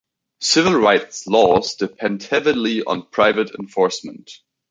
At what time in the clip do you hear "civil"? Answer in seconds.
0.39-0.79